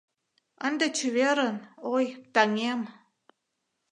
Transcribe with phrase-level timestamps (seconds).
[0.67, 1.57] Ынде чеверын,
[1.95, 2.81] ой, таҥем!